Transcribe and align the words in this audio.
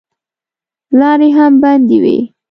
لارې 0.99 1.29
هم 1.37 1.53
بندې 1.61 1.97
وې. 2.03 2.17